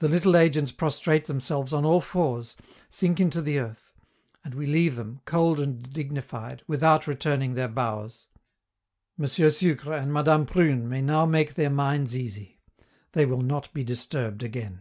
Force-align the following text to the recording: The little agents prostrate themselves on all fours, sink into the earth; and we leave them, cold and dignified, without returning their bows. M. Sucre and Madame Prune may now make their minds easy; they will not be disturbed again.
The 0.00 0.08
little 0.08 0.36
agents 0.36 0.72
prostrate 0.72 1.26
themselves 1.26 1.72
on 1.72 1.84
all 1.84 2.00
fours, 2.00 2.56
sink 2.90 3.20
into 3.20 3.40
the 3.40 3.60
earth; 3.60 3.94
and 4.44 4.56
we 4.56 4.66
leave 4.66 4.96
them, 4.96 5.20
cold 5.24 5.60
and 5.60 5.88
dignified, 5.92 6.64
without 6.66 7.06
returning 7.06 7.54
their 7.54 7.68
bows. 7.68 8.26
M. 9.20 9.28
Sucre 9.28 9.92
and 9.92 10.12
Madame 10.12 10.46
Prune 10.46 10.88
may 10.88 11.00
now 11.00 11.26
make 11.26 11.54
their 11.54 11.70
minds 11.70 12.16
easy; 12.16 12.58
they 13.12 13.24
will 13.24 13.40
not 13.42 13.72
be 13.72 13.84
disturbed 13.84 14.42
again. 14.42 14.80